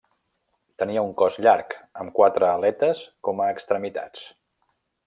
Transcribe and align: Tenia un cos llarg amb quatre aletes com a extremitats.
Tenia 0.83 1.03
un 1.09 1.11
cos 1.19 1.37
llarg 1.47 1.75
amb 2.05 2.15
quatre 2.17 2.51
aletes 2.55 3.07
com 3.29 3.45
a 3.49 3.53
extremitats. 3.59 4.27